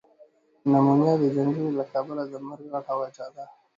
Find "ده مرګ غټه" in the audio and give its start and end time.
2.31-2.93